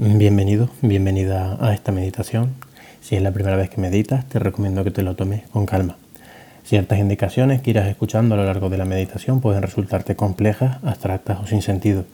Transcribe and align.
Bienvenido, 0.00 0.70
bienvenida 0.80 1.56
a 1.58 1.74
esta 1.74 1.90
meditación. 1.90 2.54
Si 3.00 3.16
es 3.16 3.22
la 3.22 3.32
primera 3.32 3.56
vez 3.56 3.68
que 3.68 3.80
meditas, 3.80 4.28
te 4.28 4.38
recomiendo 4.38 4.84
que 4.84 4.92
te 4.92 5.02
lo 5.02 5.16
tomes 5.16 5.42
con 5.48 5.66
calma. 5.66 5.96
Ciertas 6.62 7.00
indicaciones 7.00 7.62
que 7.62 7.70
irás 7.70 7.88
escuchando 7.88 8.36
a 8.36 8.38
lo 8.38 8.44
largo 8.44 8.70
de 8.70 8.78
la 8.78 8.84
meditación 8.84 9.40
pueden 9.40 9.60
resultarte 9.60 10.14
complejas, 10.14 10.78
abstractas 10.84 11.40
o 11.40 11.48
sin 11.48 11.62
sentido. 11.62 12.04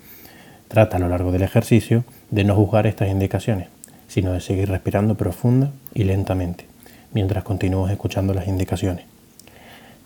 Trata 0.68 0.96
a 0.96 0.98
lo 0.98 1.10
largo 1.10 1.30
del 1.30 1.42
ejercicio 1.42 2.04
de 2.30 2.44
no 2.44 2.54
juzgar 2.54 2.86
estas 2.86 3.10
indicaciones, 3.10 3.68
sino 4.08 4.32
de 4.32 4.40
seguir 4.40 4.70
respirando 4.70 5.14
profunda 5.16 5.70
y 5.92 6.04
lentamente, 6.04 6.64
mientras 7.12 7.44
continúas 7.44 7.92
escuchando 7.92 8.32
las 8.32 8.48
indicaciones. 8.48 9.04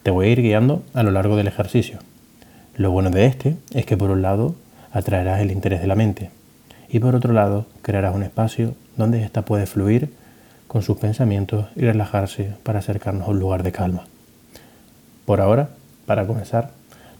Te 0.03 0.11
voy 0.11 0.27
a 0.27 0.29
ir 0.31 0.41
guiando 0.41 0.83
a 0.93 1.01
lo 1.03 1.11
largo 1.11 1.37
del 1.37 1.47
ejercicio. 1.47 1.99
Lo 2.75 2.91
bueno 2.91 3.09
de 3.09 3.25
este 3.25 3.55
es 3.73 3.85
que 3.85 3.95
por 3.95 4.11
un 4.11 4.21
lado 4.21 4.55
atraerás 4.91 5.39
el 5.39 5.51
interés 5.51 5.79
de 5.79 5.87
la 5.87 5.95
mente, 5.95 6.29
y 6.89 6.99
por 6.99 7.15
otro 7.15 7.33
lado 7.33 7.65
crearás 7.81 8.15
un 8.15 8.23
espacio 8.23 8.73
donde 8.97 9.23
ésta 9.23 9.43
puede 9.43 9.65
fluir 9.65 10.13
con 10.67 10.81
sus 10.81 10.97
pensamientos 10.97 11.65
y 11.75 11.81
relajarse 11.81 12.53
para 12.63 12.79
acercarnos 12.79 13.27
a 13.27 13.31
un 13.31 13.39
lugar 13.39 13.63
de 13.63 13.71
calma. 13.71 14.05
Por 15.25 15.41
ahora, 15.41 15.69
para 16.05 16.25
comenzar, 16.25 16.71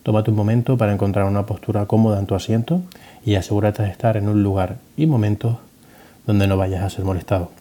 tómate 0.03 0.31
un 0.31 0.37
momento 0.37 0.77
para 0.77 0.93
encontrar 0.93 1.25
una 1.25 1.45
postura 1.45 1.85
cómoda 1.85 2.19
en 2.19 2.25
tu 2.25 2.35
asiento 2.35 2.81
y 3.23 3.35
asegúrate 3.35 3.83
de 3.83 3.89
estar 3.89 4.17
en 4.17 4.27
un 4.27 4.43
lugar 4.43 4.77
y 4.97 5.05
momentos 5.05 5.57
donde 6.25 6.47
no 6.47 6.57
vayas 6.57 6.83
a 6.83 6.89
ser 6.89 7.05
molestado. 7.05 7.51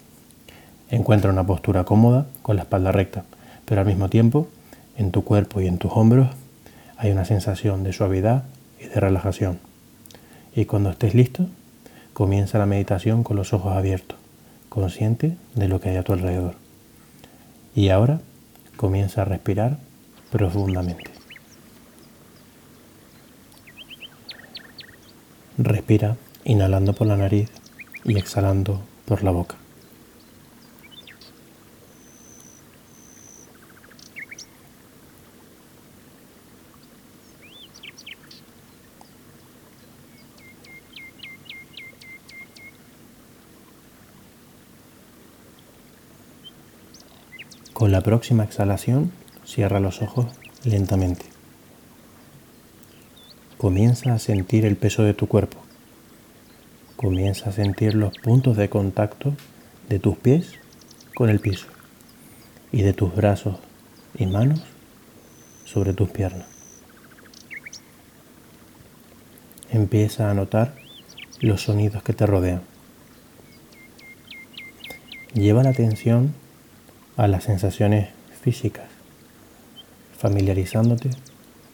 Encuentra 0.91 1.31
una 1.31 1.45
postura 1.45 1.85
cómoda 1.85 2.27
con 2.43 2.57
la 2.57 2.63
espalda 2.63 2.93
recta, 2.93 3.25
pero 3.65 3.81
al 3.83 3.87
mismo 3.87 4.09
tiempo 4.09 4.49
en 4.97 5.11
tu 5.11 5.25
cuerpo 5.25 5.61
y 5.61 5.67
en 5.67 5.79
tus 5.79 5.93
hombros 5.95 6.29
hay 6.97 7.11
una 7.13 7.25
sensación 7.25 7.85
de 7.85 7.93
suavidad 7.93 8.45
y 8.81 8.87
de 8.87 9.01
relajación. 9.01 9.59
Y 10.55 10.65
cuando 10.65 10.91
estés 10.91 11.15
listo, 11.15 11.47
Comienza 12.19 12.59
la 12.59 12.67
meditación 12.67 13.23
con 13.23 13.37
los 13.37 13.53
ojos 13.53 13.77
abiertos, 13.77 14.19
consciente 14.69 15.37
de 15.55 15.69
lo 15.69 15.81
que 15.81 15.91
hay 15.91 15.99
a 15.99 16.03
tu 16.03 16.13
alrededor. 16.13 16.57
Y 17.77 17.91
ahora 17.91 18.21
comienza 18.77 19.23
a 19.23 19.25
respirar 19.25 19.79
profundamente. 20.33 21.13
Respira 25.59 26.17
inhalando 26.43 26.93
por 26.93 27.07
la 27.07 27.17
nariz 27.17 27.51
y 28.03 28.19
exhalando 28.19 28.81
por 29.05 29.23
la 29.23 29.31
boca. 29.31 29.55
Con 47.79 47.93
la 47.93 48.01
próxima 48.01 48.43
exhalación, 48.43 49.13
cierra 49.45 49.79
los 49.79 50.03
ojos 50.03 50.27
lentamente. 50.65 51.27
Comienza 53.57 54.13
a 54.13 54.19
sentir 54.19 54.67
el 54.67 54.75
peso 54.75 55.05
de 55.05 55.15
tu 55.15 55.29
cuerpo. 55.29 55.59
Comienza 56.97 57.51
a 57.51 57.53
sentir 57.53 57.95
los 57.95 58.19
puntos 58.19 58.57
de 58.57 58.69
contacto 58.69 59.33
de 59.89 60.01
tus 60.01 60.19
pies 60.19 60.55
con 61.15 61.31
el 61.31 61.39
piso 61.39 61.69
y 62.73 62.83
de 62.83 62.95
tus 62.95 63.15
brazos 63.15 63.61
y 64.19 64.27
manos 64.27 64.65
sobre 65.65 65.95
tus 65.95 66.11
piernas. 66.11 66.49
Empieza 69.71 70.33
a 70.33 70.35
notar 70.35 70.75
los 71.41 71.63
sonidos 71.63 72.03
que 72.03 72.13
te 72.13 72.27
rodean. 72.27 72.63
Lleva 75.33 75.63
la 75.63 75.71
atención 75.71 76.35
a 77.19 77.27
las 77.27 77.43
sensaciones 77.43 78.11
físicas, 78.41 78.87
familiarizándote 80.17 81.11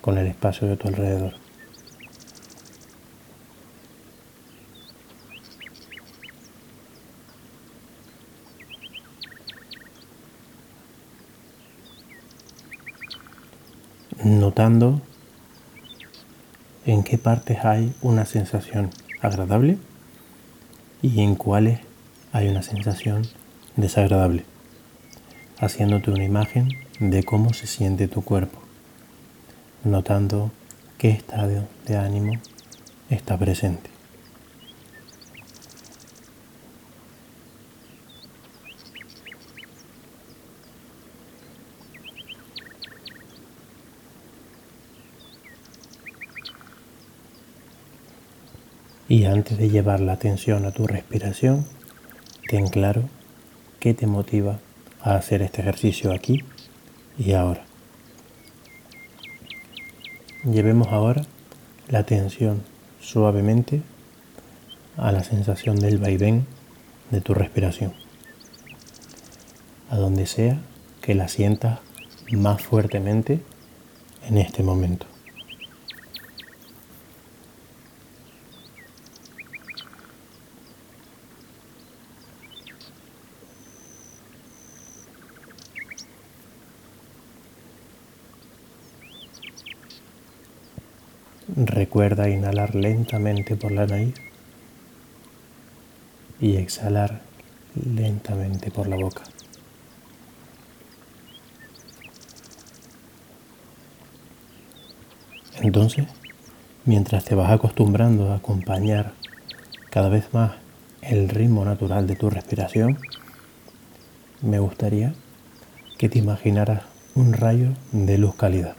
con 0.00 0.16
el 0.16 0.26
espacio 0.26 0.66
de 0.66 0.78
tu 0.78 0.88
alrededor. 0.88 1.34
Notando 14.24 15.02
en 16.86 17.04
qué 17.04 17.18
partes 17.18 17.66
hay 17.66 17.92
una 18.00 18.24
sensación 18.24 18.88
agradable 19.20 19.76
y 21.02 21.20
en 21.20 21.34
cuáles 21.34 21.80
hay 22.32 22.48
una 22.48 22.62
sensación 22.62 23.28
desagradable 23.76 24.53
haciéndote 25.58 26.10
una 26.10 26.24
imagen 26.24 26.68
de 26.98 27.22
cómo 27.22 27.52
se 27.52 27.66
siente 27.66 28.08
tu 28.08 28.22
cuerpo, 28.22 28.58
notando 29.84 30.50
qué 30.98 31.10
estado 31.10 31.66
de 31.86 31.96
ánimo 31.96 32.34
está 33.10 33.38
presente. 33.38 33.90
Y 49.06 49.26
antes 49.26 49.58
de 49.58 49.68
llevar 49.68 50.00
la 50.00 50.14
atención 50.14 50.64
a 50.64 50.72
tu 50.72 50.86
respiración, 50.86 51.66
ten 52.48 52.66
claro 52.66 53.02
qué 53.78 53.94
te 53.94 54.06
motiva 54.06 54.58
a 55.04 55.16
hacer 55.16 55.42
este 55.42 55.60
ejercicio 55.60 56.12
aquí 56.12 56.42
y 57.18 57.32
ahora. 57.32 57.64
Llevemos 60.44 60.88
ahora 60.88 61.22
la 61.88 62.00
atención 62.00 62.62
suavemente 63.00 63.82
a 64.96 65.12
la 65.12 65.22
sensación 65.22 65.76
del 65.76 65.98
vaivén 65.98 66.46
de 67.10 67.20
tu 67.20 67.34
respiración, 67.34 67.92
a 69.90 69.96
donde 69.96 70.26
sea 70.26 70.60
que 71.02 71.14
la 71.14 71.28
sientas 71.28 71.80
más 72.32 72.62
fuertemente 72.62 73.42
en 74.26 74.38
este 74.38 74.62
momento. 74.62 75.06
Recuerda 91.56 92.28
inhalar 92.28 92.74
lentamente 92.74 93.54
por 93.54 93.70
la 93.70 93.86
nariz 93.86 94.16
y 96.40 96.56
exhalar 96.56 97.20
lentamente 97.76 98.72
por 98.72 98.88
la 98.88 98.96
boca. 98.96 99.22
Entonces, 105.60 106.08
mientras 106.84 107.24
te 107.24 107.36
vas 107.36 107.52
acostumbrando 107.52 108.32
a 108.32 108.36
acompañar 108.36 109.12
cada 109.90 110.08
vez 110.08 110.34
más 110.34 110.54
el 111.02 111.28
ritmo 111.28 111.64
natural 111.64 112.08
de 112.08 112.16
tu 112.16 112.30
respiración, 112.30 112.98
me 114.42 114.58
gustaría 114.58 115.14
que 115.98 116.08
te 116.08 116.18
imaginaras 116.18 116.82
un 117.14 117.32
rayo 117.32 117.74
de 117.92 118.18
luz 118.18 118.34
cálida 118.34 118.74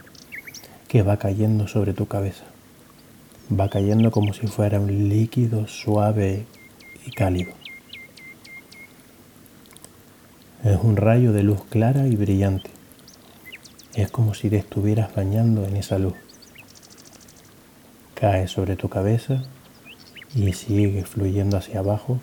que 0.88 1.00
va 1.00 1.16
cayendo 1.16 1.68
sobre 1.68 1.94
tu 1.94 2.06
cabeza 2.06 2.44
va 3.50 3.68
cayendo 3.68 4.10
como 4.10 4.32
si 4.32 4.46
fuera 4.46 4.80
un 4.80 5.08
líquido 5.08 5.66
suave 5.66 6.46
y 7.04 7.10
cálido. 7.10 7.52
Es 10.64 10.78
un 10.82 10.96
rayo 10.96 11.32
de 11.32 11.42
luz 11.42 11.64
clara 11.64 12.08
y 12.08 12.16
brillante. 12.16 12.70
Es 13.94 14.10
como 14.10 14.34
si 14.34 14.50
te 14.50 14.56
estuvieras 14.56 15.14
bañando 15.14 15.64
en 15.64 15.76
esa 15.76 15.98
luz. 15.98 16.14
Cae 18.14 18.48
sobre 18.48 18.76
tu 18.76 18.88
cabeza 18.88 19.44
y 20.34 20.52
sigue 20.52 21.04
fluyendo 21.04 21.56
hacia 21.56 21.80
abajo 21.80 22.20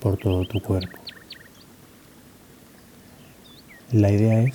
por 0.00 0.16
todo 0.16 0.46
tu 0.46 0.60
cuerpo. 0.60 0.98
La 3.92 4.10
idea 4.10 4.40
es 4.42 4.54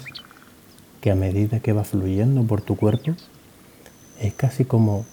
que 1.01 1.11
a 1.11 1.15
medida 1.15 1.59
que 1.59 1.73
va 1.73 1.83
fluyendo 1.83 2.43
por 2.43 2.61
tu 2.61 2.75
cuerpo, 2.75 3.15
es 4.19 4.33
casi 4.33 4.65
como 4.65 5.05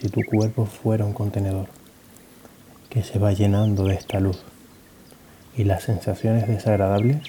si 0.00 0.08
tu 0.08 0.22
cuerpo 0.24 0.64
fuera 0.64 1.04
un 1.04 1.12
contenedor 1.12 1.68
que 2.88 3.02
se 3.02 3.18
va 3.18 3.32
llenando 3.32 3.84
de 3.84 3.94
esta 3.94 4.18
luz 4.18 4.42
y 5.56 5.64
las 5.64 5.82
sensaciones 5.82 6.48
desagradables 6.48 7.22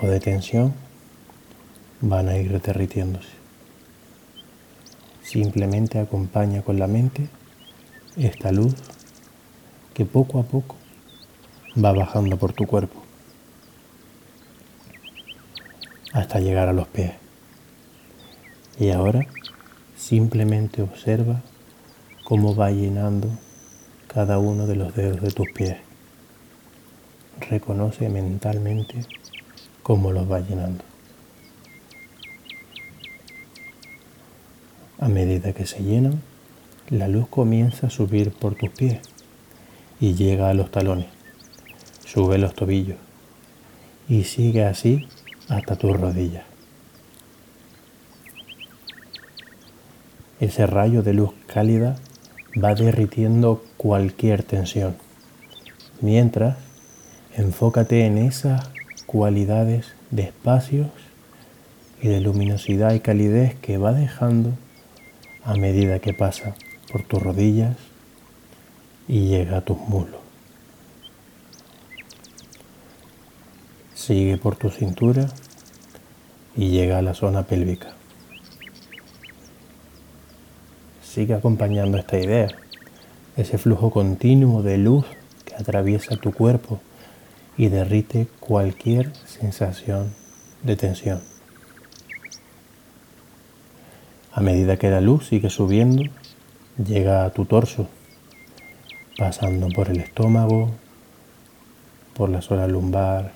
o 0.00 0.06
de 0.06 0.20
tensión 0.20 0.72
van 2.00 2.28
a 2.28 2.36
ir 2.36 2.60
derritiéndose. 2.60 3.28
Simplemente 5.22 5.98
acompaña 5.98 6.62
con 6.62 6.78
la 6.78 6.86
mente 6.86 7.28
esta 8.16 8.52
luz 8.52 8.74
que 9.92 10.06
poco 10.06 10.38
a 10.38 10.44
poco 10.44 10.76
va 11.82 11.92
bajando 11.92 12.36
por 12.36 12.52
tu 12.52 12.66
cuerpo 12.66 13.02
hasta 16.12 16.38
llegar 16.38 16.68
a 16.68 16.72
los 16.72 16.86
pies. 16.86 17.12
Y 18.78 18.90
ahora 18.90 19.26
simplemente 19.96 20.82
observa 20.82 21.42
cómo 22.30 22.54
va 22.54 22.70
llenando 22.70 23.28
cada 24.06 24.38
uno 24.38 24.68
de 24.68 24.76
los 24.76 24.94
dedos 24.94 25.20
de 25.20 25.32
tus 25.32 25.50
pies. 25.50 25.78
Reconoce 27.40 28.08
mentalmente 28.08 29.04
cómo 29.82 30.12
los 30.12 30.30
va 30.30 30.38
llenando. 30.38 30.84
A 35.00 35.08
medida 35.08 35.52
que 35.52 35.66
se 35.66 35.82
llenan, 35.82 36.22
la 36.88 37.08
luz 37.08 37.26
comienza 37.26 37.88
a 37.88 37.90
subir 37.90 38.30
por 38.30 38.54
tus 38.54 38.70
pies 38.70 39.00
y 39.98 40.14
llega 40.14 40.50
a 40.50 40.54
los 40.54 40.70
talones, 40.70 41.08
sube 42.06 42.38
los 42.38 42.54
tobillos 42.54 42.98
y 44.08 44.22
sigue 44.22 44.66
así 44.66 45.08
hasta 45.48 45.74
tus 45.74 45.98
rodillas. 45.98 46.44
Ese 50.38 50.68
rayo 50.68 51.02
de 51.02 51.12
luz 51.12 51.32
cálida 51.48 51.96
va 52.56 52.74
derritiendo 52.74 53.62
cualquier 53.76 54.42
tensión, 54.42 54.96
mientras 56.00 56.56
enfócate 57.36 58.06
en 58.06 58.18
esas 58.18 58.70
cualidades 59.06 59.94
de 60.10 60.22
espacios 60.24 60.88
y 62.02 62.08
de 62.08 62.20
luminosidad 62.20 62.94
y 62.94 63.00
calidez 63.00 63.54
que 63.56 63.78
va 63.78 63.92
dejando 63.92 64.52
a 65.44 65.54
medida 65.54 66.00
que 66.00 66.14
pasa 66.14 66.54
por 66.90 67.02
tus 67.02 67.22
rodillas 67.22 67.76
y 69.06 69.28
llega 69.28 69.58
a 69.58 69.60
tus 69.60 69.78
muslos. 69.78 70.20
Sigue 73.94 74.38
por 74.38 74.56
tu 74.56 74.70
cintura 74.70 75.28
y 76.56 76.70
llega 76.70 76.98
a 76.98 77.02
la 77.02 77.14
zona 77.14 77.44
pélvica. 77.44 77.99
Sigue 81.20 81.34
acompañando 81.34 81.98
esta 81.98 82.18
idea, 82.18 82.48
ese 83.36 83.58
flujo 83.58 83.90
continuo 83.90 84.62
de 84.62 84.78
luz 84.78 85.04
que 85.44 85.54
atraviesa 85.54 86.16
tu 86.16 86.32
cuerpo 86.32 86.80
y 87.58 87.68
derrite 87.68 88.26
cualquier 88.40 89.14
sensación 89.26 90.14
de 90.62 90.76
tensión. 90.76 91.20
A 94.32 94.40
medida 94.40 94.78
que 94.78 94.88
la 94.88 95.02
luz 95.02 95.26
sigue 95.26 95.50
subiendo, 95.50 96.04
llega 96.82 97.26
a 97.26 97.30
tu 97.34 97.44
torso, 97.44 97.86
pasando 99.18 99.68
por 99.68 99.90
el 99.90 100.00
estómago, 100.00 100.70
por 102.14 102.30
la 102.30 102.40
zona 102.40 102.66
lumbar 102.66 103.34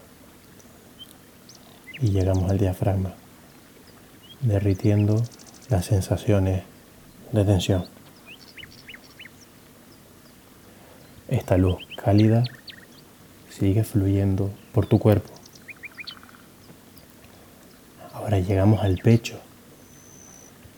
y 2.01 2.13
llegamos 2.13 2.51
al 2.51 2.57
diafragma, 2.57 3.13
derritiendo 4.41 5.23
las 5.69 5.85
sensaciones 5.85 6.63
de 7.35 7.45
tensión. 7.45 7.85
Esta 11.27 11.57
luz 11.57 11.79
cálida 11.97 12.45
sigue 13.51 13.83
fluyendo 13.83 14.53
por 14.73 14.87
tu 14.87 15.01
cuerpo. 15.01 15.33
Ahora 18.13 18.39
llegamos 18.39 18.83
al 18.83 18.99
pecho 18.99 19.41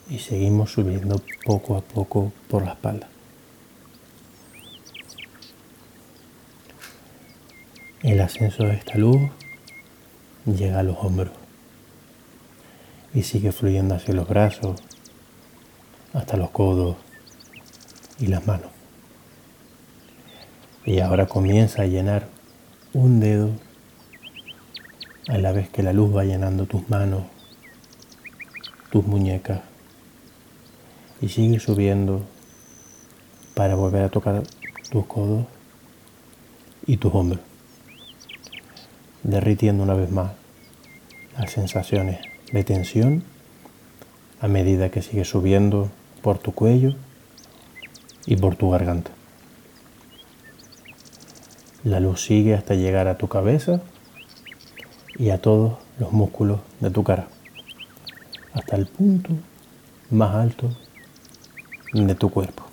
y 0.09 0.19
seguimos 0.19 0.73
subiendo 0.73 1.21
poco 1.45 1.77
a 1.77 1.83
poco 1.83 2.33
por 2.49 2.65
la 2.65 2.73
espalda. 2.73 3.09
El 8.03 8.21
ascenso 8.21 8.63
de 8.65 8.75
esta 8.75 8.97
luz 8.97 9.21
llega 10.47 10.81
a 10.81 10.83
los 10.83 10.97
hombros 11.01 11.35
y 13.13 13.25
sigue 13.25 13.53
fluyendo 13.53 13.95
hacia 13.95 14.15
los 14.15 14.29
brazos, 14.29 14.81
hasta 16.17 16.39
los 16.39 16.51
codos 16.51 16.97
y 18.19 18.27
las 18.29 18.47
manos. 18.47 18.71
Y 20.87 21.01
ahora 21.01 21.27
comienza 21.27 21.83
a 21.83 21.87
llenar 21.87 22.29
un 22.95 23.21
dedo 23.21 23.51
a 25.29 25.37
la 25.37 25.53
vez 25.53 25.69
que 25.69 25.83
la 25.83 25.93
luz 25.93 26.17
va 26.17 26.25
llenando 26.25 26.65
tus 26.65 26.89
manos, 26.89 27.25
tus 28.91 29.07
muñecas, 29.07 29.61
y 31.21 31.29
sigue 31.29 31.61
subiendo 31.61 32.23
para 33.55 33.75
volver 33.75 34.05
a 34.05 34.09
tocar 34.09 34.43
tus 34.91 35.05
codos 35.07 35.45
y 36.87 36.97
tus 36.97 37.15
hombros, 37.15 37.41
derritiendo 39.23 39.83
una 39.83 39.95
vez 39.95 40.11
más 40.11 40.33
las 41.37 41.51
sensaciones 41.53 42.21
de 42.53 42.65
tensión 42.65 43.23
a 44.41 44.49
medida 44.49 44.91
que 44.91 45.03
sigue 45.03 45.25
subiendo 45.25 45.91
por 46.27 46.39
tu 46.39 46.51
cuello 46.51 46.93
y 48.27 48.35
por 48.35 48.57
tu 48.57 48.69
garganta. 48.69 49.13
La 51.85 52.01
luz 52.01 52.21
sigue 52.21 52.53
hasta 52.55 52.75
llegar 52.75 53.07
a 53.07 53.17
tu 53.17 53.29
cabeza 53.29 53.81
y 55.17 55.31
a 55.31 55.41
todos 55.41 55.79
los 56.01 56.11
músculos 56.11 56.59
de 56.81 56.91
tu 56.91 57.05
cara, 57.05 57.29
hasta 58.55 58.75
el 58.75 58.87
punto 58.89 59.31
más 60.11 60.35
alto 60.35 60.69
de 61.93 62.15
tu 62.17 62.29
cuerpo. 62.29 62.65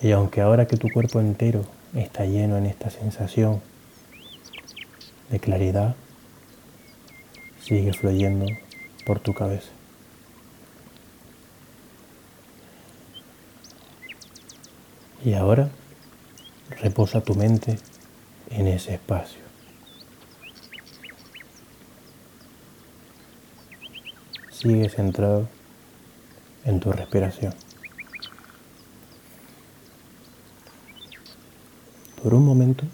Y 0.00 0.12
aunque 0.12 0.42
ahora 0.42 0.68
que 0.68 0.76
tu 0.76 0.92
cuerpo 0.92 1.18
entero 1.18 1.64
está 1.92 2.24
lleno 2.24 2.56
en 2.56 2.66
esta 2.66 2.88
sensación 2.88 3.60
de 5.28 5.40
claridad, 5.40 5.96
sigue 7.60 7.92
fluyendo 7.92 8.46
por 9.08 9.20
tu 9.20 9.32
cabeza. 9.32 9.70
Y 15.24 15.32
ahora 15.32 15.70
reposa 16.82 17.22
tu 17.22 17.34
mente 17.34 17.78
en 18.50 18.66
ese 18.66 18.92
espacio. 18.92 19.40
Sigue 24.50 24.90
centrado 24.90 25.48
en 26.66 26.78
tu 26.78 26.92
respiración. 26.92 27.54
Por 32.22 32.34
un 32.34 32.44
momento 32.44 32.84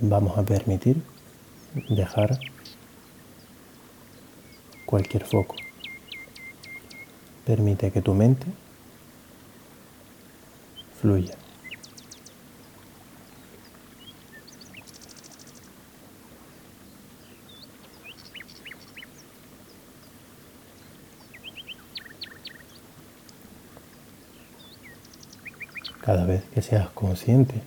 vamos 0.00 0.36
a 0.36 0.42
permitir 0.42 1.00
dejar 1.88 2.40
cualquier 4.88 5.24
foco. 5.26 5.54
Permite 7.44 7.90
que 7.92 8.00
tu 8.00 8.14
mente 8.14 8.46
fluya. 11.00 11.36
cada 26.08 26.24
vez 26.24 26.42
que 26.54 26.62
seas 26.62 26.88
consciente 26.88 27.60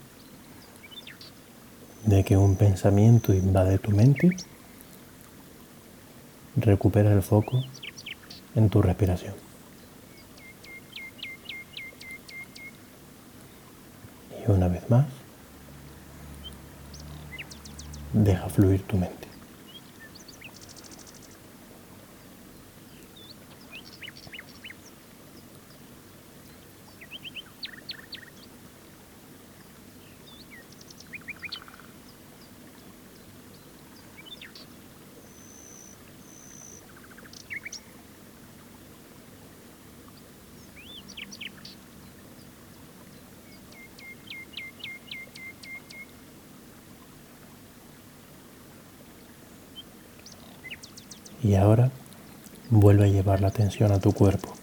de 2.05 2.23
que 2.23 2.37
un 2.37 2.55
pensamiento 2.55 3.35
invade 3.35 3.77
tu 3.77 3.91
mente, 3.91 4.35
recupera 6.55 7.11
el 7.11 7.21
foco 7.21 7.63
en 8.55 8.69
tu 8.69 8.81
respiración. 8.81 9.33
Y 14.45 14.51
una 14.51 14.67
vez 14.67 14.89
más, 14.89 15.05
deja 18.13 18.49
fluir 18.49 18.81
tu 18.83 18.97
mente. 18.97 19.30
Y 51.43 51.55
ahora 51.55 51.91
vuelve 52.69 53.05
a 53.05 53.07
llevar 53.07 53.41
la 53.41 53.47
atención 53.47 53.91
a 53.91 53.99
tu 53.99 54.13
cuerpo, 54.13 54.53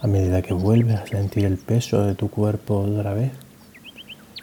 A 0.00 0.08
medida 0.08 0.42
que 0.42 0.52
vuelves 0.52 0.98
a 0.98 1.06
sentir 1.06 1.44
el 1.44 1.56
peso 1.56 2.02
de 2.04 2.16
tu 2.16 2.28
cuerpo 2.28 2.80
otra 2.80 3.14
vez, 3.14 3.30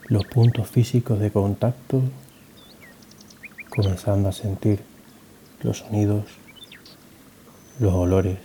los 0.07 0.25
puntos 0.25 0.69
físicos 0.69 1.19
de 1.19 1.31
contacto, 1.31 2.01
comenzando 3.69 4.29
a 4.29 4.31
sentir 4.31 4.79
los 5.61 5.79
sonidos, 5.79 6.23
los 7.79 7.93
olores, 7.93 8.39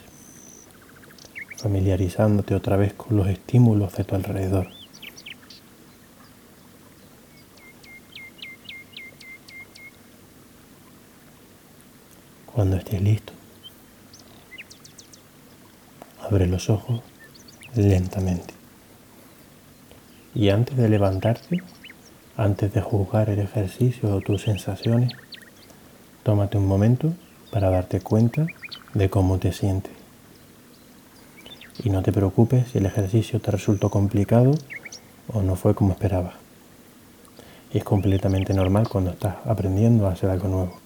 familiarizándote 1.57 2.57
otra 2.57 2.77
vez 2.77 2.93
con 2.95 3.17
los 3.17 3.29
estímulos 3.29 3.95
de 3.95 4.05
tu 4.05 4.17
alrededor. 4.17 4.84
Cuando 12.55 12.77
estés 12.77 13.03
listo, 13.03 13.33
abre 16.21 16.47
los 16.47 16.71
ojos 16.71 17.01
lentamente. 17.75 18.55
Y 20.37 20.51
antes 20.51 20.77
de 20.77 20.89
levantarte, 20.89 21.65
antes 22.37 22.73
de 22.73 22.81
juzgar 22.81 23.29
el 23.29 23.41
ejercicio 23.41 24.15
o 24.15 24.21
tus 24.21 24.43
sensaciones, 24.43 25.11
tómate 26.23 26.57
un 26.57 26.69
momento 26.69 27.13
para 27.51 27.71
darte 27.71 28.01
cuenta 28.01 28.47
de 28.95 29.11
cómo 29.11 29.39
te 29.39 29.53
sientes. 29.53 29.93
Y 31.83 31.91
no 31.91 32.03
te 32.03 32.13
preocupes 32.13 32.69
si 32.69 32.79
el 32.79 32.87
ejercicio 32.87 33.41
te 33.41 33.51
resultó 33.51 33.91
complicado 33.91 34.53
o 35.33 35.43
no 35.43 35.57
fue 35.57 35.75
como 35.75 35.91
esperabas. 35.91 36.35
Es 37.73 37.83
completamente 37.83 38.55
normal 38.55 38.89
cuando 38.89 39.11
estás 39.11 39.39
aprendiendo 39.45 40.07
a 40.07 40.13
hacer 40.13 40.31
algo 40.31 40.47
nuevo. 40.47 40.84